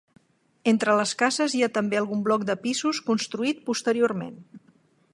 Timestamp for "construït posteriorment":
3.13-4.39